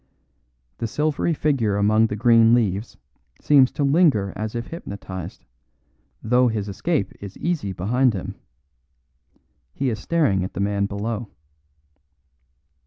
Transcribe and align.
The 0.79 0.87
silvery 0.87 1.35
figure 1.35 1.77
among 1.77 2.07
the 2.07 2.15
green 2.15 2.55
leaves 2.55 2.97
seems 3.39 3.69
to 3.73 3.83
linger 3.83 4.33
as 4.35 4.55
if 4.55 4.65
hypnotised, 4.65 5.45
though 6.23 6.47
his 6.47 6.67
escape 6.67 7.13
is 7.21 7.37
easy 7.37 7.71
behind 7.71 8.15
him; 8.15 8.33
he 9.75 9.91
is 9.91 9.99
staring 9.99 10.43
at 10.43 10.53
the 10.55 10.59
man 10.59 10.87
below. 10.87 11.27